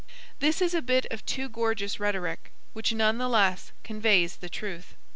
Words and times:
This 0.39 0.63
is 0.63 0.73
a 0.73 0.81
bit 0.81 1.05
of 1.11 1.23
too 1.27 1.47
gorgeous 1.47 1.99
rhetoric, 1.99 2.51
which 2.73 2.91
none 2.91 3.19
the 3.19 3.29
less 3.29 3.71
conveys 3.83 4.37
the 4.37 4.49
truth. 4.49 4.95